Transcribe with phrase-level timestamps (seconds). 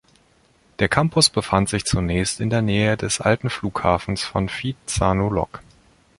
[0.79, 5.61] Der Campus befand sich zunächst in der Nähe des alten Flughafens von Phitsanulok.